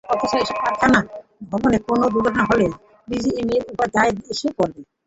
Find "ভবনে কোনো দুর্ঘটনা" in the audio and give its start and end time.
1.51-2.43